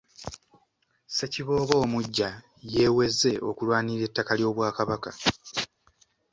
[1.07, 2.29] Ssekiboobo omuggya
[2.73, 5.11] yeeweze okulwanirira ettaka ly’Obwakabaka.